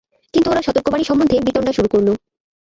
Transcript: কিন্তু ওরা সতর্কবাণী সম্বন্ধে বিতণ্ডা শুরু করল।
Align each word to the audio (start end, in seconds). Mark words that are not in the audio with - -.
কিন্তু 0.33 0.47
ওরা 0.49 0.61
সতর্কবাণী 0.61 1.03
সম্বন্ধে 1.03 1.35
বিতণ্ডা 1.47 1.73
শুরু 1.73 1.87
করল। 1.93 2.07